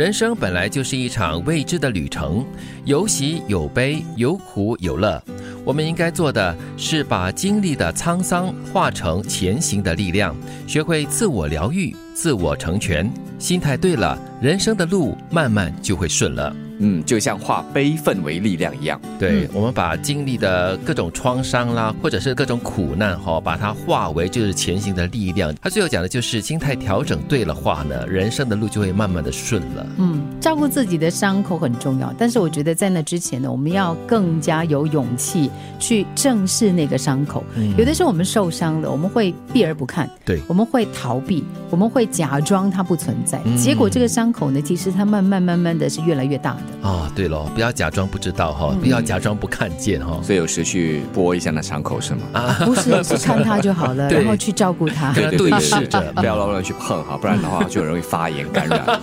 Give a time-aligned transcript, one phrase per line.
[0.00, 2.42] 人生本来就是一场未知的旅程，
[2.86, 5.22] 有喜有悲，有苦有乐。
[5.62, 10.34] 我们应该做的是把经历的沧桑化成前行的力量，
[10.66, 13.12] 学会自我疗愈、自我成全。
[13.38, 16.56] 心态对了，人生的路慢慢就会顺了。
[16.80, 19.00] 嗯，就像化悲愤为力量一样。
[19.18, 25.54] 对，我们把经历的各种创伤啦，或者是各种苦难哈，把它化为就是前行的力量。
[25.60, 29.86] 他最后讲的就是心态调整对了话呢，人生的路就会慢慢的顺了。
[29.98, 37.44] 嗯，照顾自己的伤口很重要，但是我觉得在那之前呢，我们要更加有勇气去正视那个伤口。
[37.76, 46.88] 有的时候我们受伤了，我们会避而不看，对，我们会逃避，我们会假装它不存在，结果这个伤口呢，其实它慢慢慢慢的是越来越大的。
[46.88, 52.22] 啊，对喽，不要假装不知道哈，不要假装不看见哈，所以有时去拨一下那伤口是吗？
[52.32, 59.00] 啊，不是，是看它就好了， 然后去照顾它，对视着， 不要乱乱去碰哈，不然的话就容易发炎感染。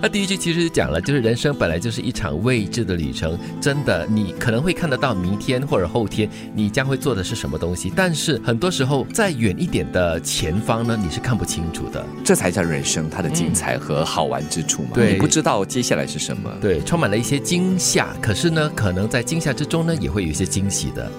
[0.00, 14.90] 那第一句其实讲了，就是人生本来就是一场未知的旅程，真的，你可能会看得到明天或者后天你将会做的是什么东西，但是很多时候在远一点的前方呢，你是看不清楚的，这才叫人生它的精彩和好玩之处嘛。
[14.94, 16.48] 对，你不知道接下来是什么。
[16.60, 21.10] 对，充满了一些惊吓，可是呢，可能在惊吓之中呢，也会有一些惊喜的。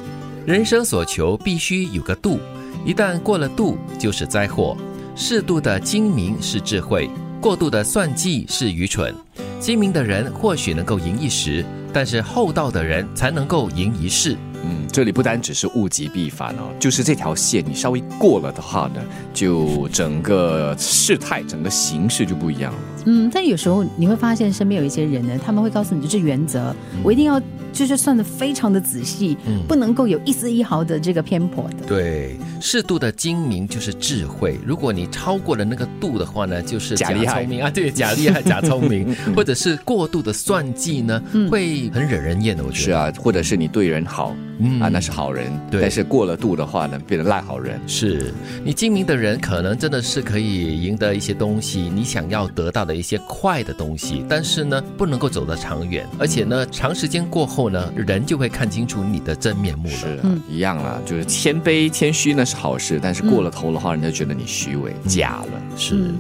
[0.46, 2.40] 人生所求必须有个度，
[2.86, 4.78] 一旦过了度，就是灾祸。
[5.14, 7.10] 适度的精明是智慧，
[7.42, 9.16] 过度的算计是愚蠢。
[9.60, 14.38] 精明的人或许能够赢一时，但是厚道的人才能够赢一世。
[14.64, 19.02] 嗯，这里不单只是物极必反哦，就是这条线你稍微过了的话呢，
[19.34, 22.80] 就整个事态、整个形势就不一样了。
[23.06, 27.42] 嗯，但有时候你会发现身边有一些人呢，他们会告诉你就是原则，我一定要
[27.74, 31.86] 就是算的非常的仔细，不能够有一丝一毫的这个偏颇的。
[31.88, 34.60] 对，适度的精明就是智慧。
[34.66, 42.64] 如果你超过了那个度的话呢，就是假聪明啊，对，假厉害、 假聪明，或者是过度的算计呢，会很惹人厌的。
[42.64, 44.36] 我觉得是啊，或者是你对人好，
[44.80, 47.80] 啊，那是好人，对，但是过了度的话呢，变成烂好人。
[47.88, 48.34] 是
[48.64, 52.91] 你精明的人，可能真的是可以赢得一些东西，你想要得到的。
[52.96, 59.96] 一些快的东西，但是呢，不能够走得长远，而且呢，长时间过后呢，人就会看清楚你的真面目了。
[59.96, 60.20] 是，
[60.50, 65.78] 一样了，就是谦卑谦虚那是好事，但是过了头的话，人家觉得你虚伪假了。
[65.78, 66.12] 是，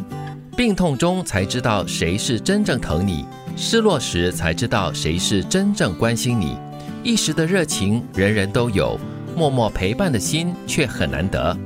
[0.55, 6.57] 病痛中才知道谁是真正疼你，失落时才知道谁是真正关心你。
[7.03, 8.99] 一时的热情人人都有，
[9.35, 11.57] 默默陪伴的心却很难得。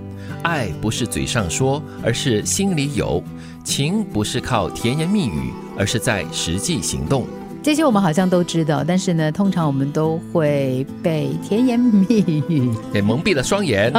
[0.46, 3.22] 爱不是嘴上说，而是心里有。
[3.64, 7.26] 情不是靠甜言蜜语，而是在实际行动。
[7.64, 13.92] 这些我们好像都知道，但是呢，通常我们都会被甜言蜜语给蒙蔽了双眼。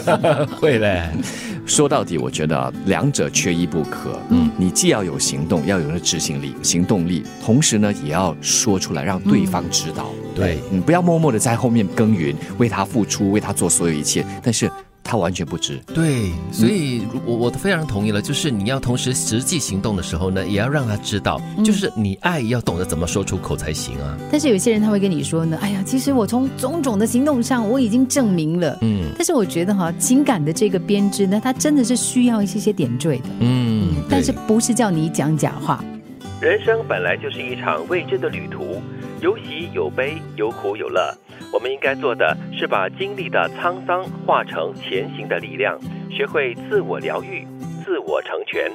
[0.60, 1.08] 会嘞。
[1.64, 4.20] 说到底，我觉得两者缺一不可。
[4.28, 10.10] 嗯，你既要有行动，要有那执行力、行动力，同时呢，也要说出来，让对方知道。
[10.34, 14.70] 对，你不要默默的在后面耕耘，为他付出，为他做所有一切，但是。
[15.06, 24.18] 他完全不知，对，所以我我非常同意了，就是你要同时实际行动的时候呢，也要让他知道，就是你爱要懂得怎么说出口才行啊。
[24.30, 35.82] 但是有些人他会跟你说呢，哎呀，其实我从种种的行动上我已经证明了，嗯，但是我觉得哈，情感的这个编织呢，它真的是需要一些些点缀的，嗯，但是不是叫你讲假话。
[36.40, 38.82] 人生本来就是一场未知的旅途，
[39.22, 41.16] 有喜有悲，有苦有乐。
[41.52, 45.78] 我们应该做的是把经历的沧桑化成前行的力量，
[46.10, 47.46] 学会自我疗愈、
[47.84, 48.70] 自我成全。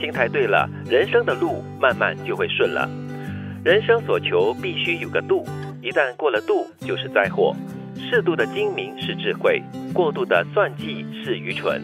[0.00, 2.88] 心态对了，人生的路慢慢就会顺了。
[3.64, 5.44] 人生所求必须有个度，
[5.82, 7.54] 一旦过了度，就是灾祸。
[7.96, 11.82] 适度的精明是智慧，过度的算计是愚蠢。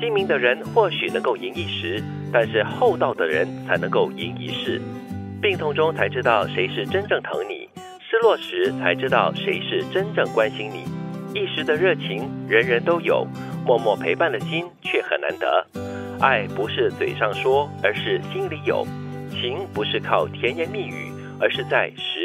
[0.00, 2.02] 精明的人或许能够赢一时，
[2.32, 4.80] 但是厚道的人才能够赢一世。
[5.40, 7.68] 病痛中才知道谁是真正疼你。
[8.22, 10.84] 落实才知道谁是真正关心你，
[11.34, 13.26] 一时的热情人人都有，
[13.66, 15.66] 默默陪伴的心却很难得。
[16.20, 18.86] 爱不是嘴上说，而是心里有；
[19.32, 21.10] 情不是靠甜言蜜语，
[21.40, 22.21] 而是在实。